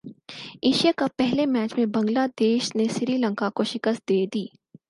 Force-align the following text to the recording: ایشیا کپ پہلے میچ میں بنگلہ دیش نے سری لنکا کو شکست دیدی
ایشیا 0.61 0.91
کپ 0.97 1.17
پہلے 1.17 1.45
میچ 1.45 1.77
میں 1.77 1.85
بنگلہ 1.93 2.25
دیش 2.39 2.75
نے 2.75 2.87
سری 2.91 3.17
لنکا 3.17 3.49
کو 3.55 3.63
شکست 3.65 4.07
دیدی 4.09 4.45